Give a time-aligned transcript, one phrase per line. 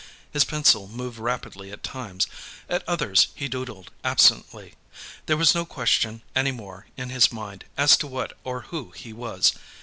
[0.31, 2.25] His pencil moved rapidly at times;
[2.67, 4.73] at others, he doodled absently.
[5.27, 9.13] There was no question, any more, in his mind, as to what or who he
[9.13, 9.53] was.